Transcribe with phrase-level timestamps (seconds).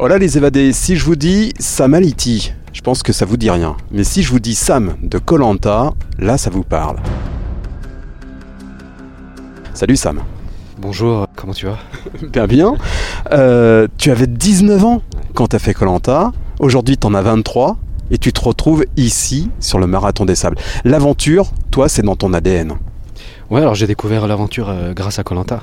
[0.00, 3.36] Oh là les évadés, si je vous dis Sam Aliti, je pense que ça vous
[3.36, 3.76] dit rien.
[3.90, 6.98] Mais si je vous dis Sam de Colanta, là ça vous parle.
[9.74, 10.20] Salut Sam.
[10.80, 11.78] Bonjour, comment tu vas?
[12.32, 12.76] Bien bien.
[13.32, 15.02] Euh, tu avais 19 ans
[15.34, 16.30] quand tu as fait Colanta.
[16.60, 17.76] Aujourd'hui, tu en as 23
[18.12, 20.58] et tu te retrouves ici sur le marathon des sables.
[20.84, 22.74] L'aventure, toi, c'est dans ton ADN.
[23.50, 25.62] Ouais, alors j'ai découvert l'aventure euh, grâce à Colanta.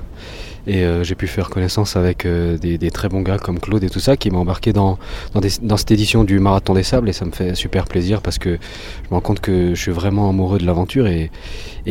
[0.66, 3.90] Et euh, j'ai pu faire connaissance avec euh, des, très bons gars comme Claude et
[3.92, 4.98] tout ça qui m'ont embarqué dans,
[5.36, 8.58] dans, cette édition du Marathon des Sables et ça me fait super plaisir parce que
[8.58, 11.30] je me rends compte que je suis vraiment amoureux de l'aventure et,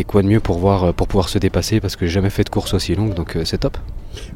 [0.09, 2.51] quoi de mieux pour, voir, pour pouvoir se dépasser parce que j'ai jamais fait de
[2.51, 3.79] course aussi longue donc c'est top.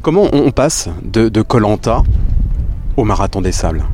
[0.02, 2.04] Comment on passe de Colanta
[2.96, 3.84] au marathon des sables?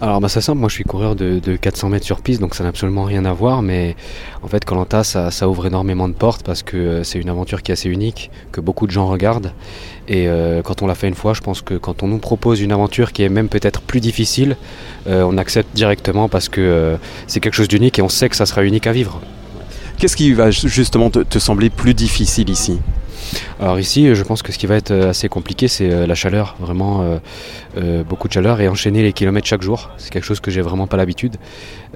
[0.00, 2.54] Alors bah c'est simple, moi je suis coureur de, de 400 mètres sur piste donc
[2.54, 3.62] ça n'a absolument rien à voir.
[3.62, 3.96] Mais
[4.44, 7.62] en fait Colanta ça, ça ouvre énormément de portes parce que euh, c'est une aventure
[7.64, 9.52] qui est assez unique, que beaucoup de gens regardent.
[10.06, 12.60] Et euh, quand on l'a fait une fois je pense que quand on nous propose
[12.60, 14.56] une aventure qui est même peut-être plus difficile
[15.08, 18.46] euh, on accepte directement parce que c'est quelque chose d'unique et on sait que ça
[18.46, 19.20] sera unique à vivre.
[19.98, 22.78] Qu'est-ce qui va ju- justement te, te sembler plus difficile ici?
[23.60, 26.14] Alors ici, je pense que ce qui va être euh, assez compliqué, c'est euh, la
[26.14, 27.18] chaleur, vraiment
[27.76, 29.90] euh, beaucoup de chaleur et enchaîner les kilomètres chaque jour.
[29.98, 31.36] C'est quelque chose que j'ai vraiment pas l'habitude.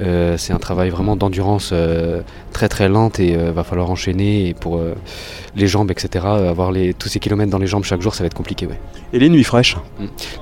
[0.01, 4.55] Euh, c'est un travail vraiment d'endurance euh, très très lente et va falloir enchaîner et
[4.55, 4.81] pour
[5.57, 6.27] les jambes, etc.
[6.27, 8.67] Avoir les, tous ces kilomètres dans les jambes chaque jour, ça va être compliqué.
[8.67, 8.79] Ouais.
[9.13, 9.77] Et les nuits fraîches?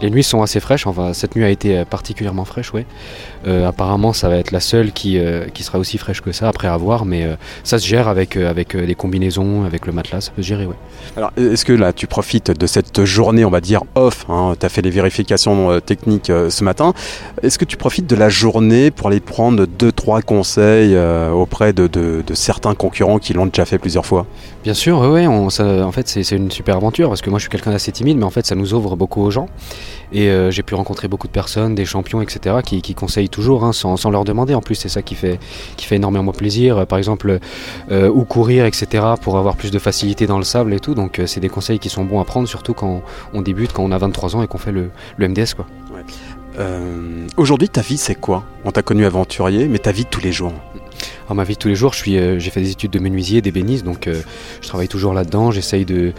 [0.02, 0.86] Les nuits sont assez fraîches.
[0.86, 2.86] Enfin, cette nuit a été particulièrement fraîche, ouais.
[3.46, 5.18] Apparemment, ça va être la seule qui,
[5.54, 7.28] qui sera aussi fraîche que ça après avoir, mais
[7.62, 10.76] ça se gère avec, avec des combinaisons, avec le matelas, ça peut se gérer, ouais.
[11.16, 14.26] Alors, est-ce que là, tu profites de cette journée, on va dire, off
[14.58, 16.92] Tu as fait les vérifications euh, techniques euh, ce matin.
[17.42, 21.72] Est-ce que tu profites de la journée pour aller prendre deux, trois conseils euh, auprès
[21.72, 24.26] de, certains concurrents qui l'ont déjà fait plusieurs fois?
[24.62, 27.92] Bien sûr, en fait c'est une super aventure parce que moi je suis quelqu'un d'assez
[27.92, 29.48] timide, mais en fait ça nous ouvre beaucoup aux gens.
[30.12, 34.10] Et j'ai pu rencontrer beaucoup de personnes, des champions, etc., qui, conseillent toujours hein, sans,
[34.10, 34.54] leur demander.
[34.54, 35.38] En plus, c'est ça qui fait,
[35.76, 36.86] qui fait énormément plaisir.
[36.86, 37.38] Par exemple,
[37.90, 40.94] où courir, etc., pour avoir plus de facilité dans le sable et tout.
[41.18, 43.02] Euh, c'est des conseils qui sont bons à prendre, surtout quand
[43.32, 45.54] on débute, quand on a 23 ans et qu'on fait le, le MDS.
[45.56, 45.66] Quoi.
[46.58, 48.44] Euh, Aujourd'hui, ta vie, c'est quoi?
[48.64, 50.52] On t'a connu aventurier, mais ta vie de tous les jours?
[51.26, 52.98] Alors ma vie de tous les jours, je suis, euh, j'ai fait des études de
[52.98, 54.20] menuisier, d'ébéniste, donc euh,
[54.60, 55.50] je travaille toujours là-dedans.
[55.52, 56.12] J'essaye de,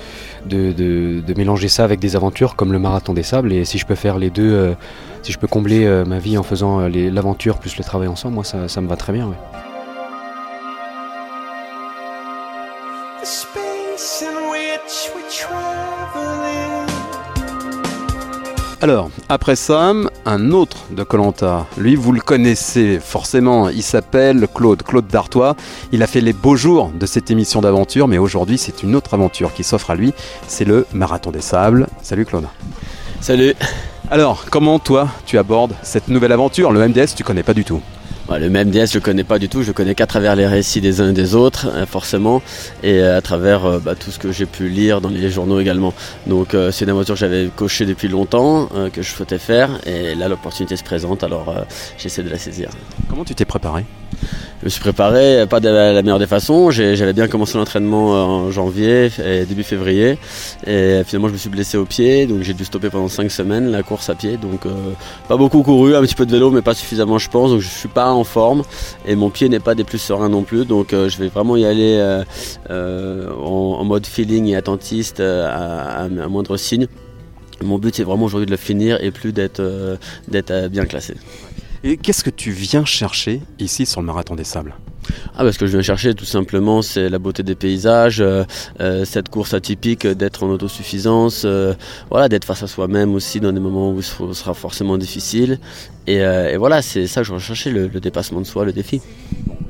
[0.45, 3.51] de, de- de mélanger ça avec des aventures comme le marathon des sables.
[3.53, 4.73] Et si je peux faire les deux,
[5.21, 8.43] si je peux combler ma vie en faisant les- l'aventure plus le travail ensemble, moi
[8.45, 9.27] ça, ça me va très bien.
[9.27, 9.70] ouais.
[18.83, 21.67] Alors, après Sam, un autre de Colanta.
[21.77, 23.69] Lui, vous le connaissez forcément.
[23.69, 25.55] Il s'appelle Claude, Claude Dartois.
[25.91, 29.13] Il a fait les beaux jours de cette émission d'aventure, mais aujourd'hui, c'est une autre
[29.13, 30.15] aventure qui s'offre à lui.
[30.47, 31.85] C'est le Marathon des Sables.
[32.01, 32.45] Salut Claude.
[33.19, 33.53] Salut
[34.09, 36.71] Alors, comment toi, tu abordes cette nouvelle aventure?
[36.71, 37.81] Le MDS, tu connais pas du tout.
[38.39, 40.47] Le même DS, je le connais pas du tout, je le connais qu'à travers les
[40.47, 42.41] récits des uns et des autres, euh, forcément,
[42.81, 45.59] et euh, à travers euh, bah, tout ce que j'ai pu lire dans les journaux
[45.59, 45.93] également.
[46.27, 49.69] Donc euh, c'est une aventure que j'avais cochée depuis longtemps, euh, que je souhaitais faire,
[49.85, 51.61] et là l'opportunité se présente, alors euh,
[51.97, 52.69] j'essaie de la saisir.
[53.09, 53.85] Comment tu t'es préparé?
[54.59, 58.51] Je me suis préparé, pas de la meilleure des façons, j'avais bien commencé l'entraînement en
[58.51, 60.19] janvier et début février,
[60.67, 63.71] et finalement je me suis blessé au pied, donc j'ai dû stopper pendant 5 semaines
[63.71, 64.67] la course à pied, donc
[65.27, 67.67] pas beaucoup couru, un petit peu de vélo, mais pas suffisamment je pense, donc je
[67.67, 68.63] suis pas en forme,
[69.05, 71.55] et mon pied n'est pas des plus sereins non plus, donc euh, je vais vraiment
[71.55, 72.23] y aller euh,
[72.69, 76.87] euh, en, mode feeling et attentiste à, à, moindre signe.
[77.63, 79.61] Mon but c'est vraiment aujourd'hui de le finir et plus d'être
[80.27, 81.15] d'être bien classé.
[81.83, 84.73] Et qu'est-ce que tu viens chercher ici sur le Marathon des Sables?
[85.35, 88.43] Ah bah ce que je viens chercher tout simplement c'est la beauté des paysages, euh,
[88.79, 91.73] euh, cette course atypique d'être en autosuffisance, euh,
[92.09, 95.59] voilà d'être face à soi-même aussi dans des moments où ce sera forcément difficile
[96.07, 96.21] et,
[96.57, 99.01] voilà c'est ça que je recherchais le, le dépassement de soi, le défi.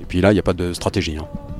[0.01, 1.17] Et puis là, il n'y a pas de stratégie.
[1.17, 1.50] hein.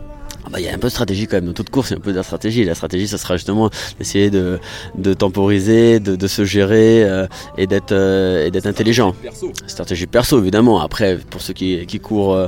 [0.52, 1.94] Ah bah, Il y a un peu de stratégie quand même dans toute course, il
[1.94, 2.66] y a un peu de la stratégie.
[2.66, 4.60] La stratégie, ça sera justement d'essayer de,
[4.98, 7.26] de temporiser, de, de se gérer euh,
[7.58, 9.16] et d'être euh, et intelligent.
[9.68, 10.82] Stratégie perso évidemment.
[10.82, 12.48] Après, pour ceux qui, qui courent euh,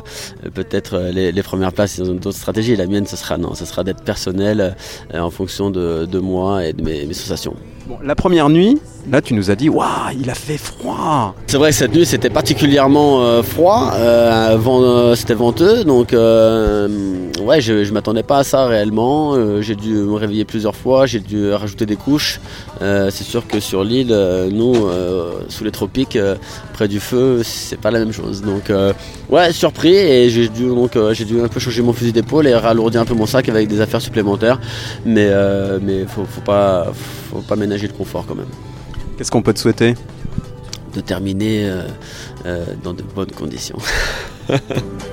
[0.53, 2.75] peut-être euh, les, les premières places, ils ont d'autres stratégies.
[2.75, 4.75] La mienne, ce sera non, ce sera d'être personnel
[5.13, 7.55] euh, en fonction de, de moi et de mes, mes sensations.
[8.01, 8.79] La première nuit,
[9.11, 9.87] là, tu nous as dit, waouh,
[10.17, 11.35] il a fait froid.
[11.47, 17.61] C'est vrai que cette nuit c'était particulièrement euh, froid, euh, euh, c'était venteux, donc ouais,
[17.61, 19.61] je, m'attendais pas à ça réellement.
[19.61, 22.39] J'ai dû me réveiller plusieurs fois, j'ai dû rajouter des couches.
[22.79, 24.15] C'est sûr que sur l'île,
[24.51, 24.75] nous,
[25.49, 26.17] sous les tropiques,
[26.73, 28.41] près du feu, c'est pas la même chose.
[28.41, 28.71] Donc
[29.29, 30.69] ouais, surpris et j'ai dû
[31.25, 33.81] dû un peu changer mon fusil d'épaule et ralourdir un peu mon sac avec des
[33.81, 34.59] affaires supplémentaires.
[35.05, 35.29] Mais
[35.81, 36.87] mais faut, faut pas
[37.33, 38.47] faut pas ménager le confort quand même.
[39.17, 39.95] Qu'est-ce qu'on peut te souhaiter?
[40.93, 41.83] De terminer euh,
[42.45, 43.79] euh, dans de bonnes conditions.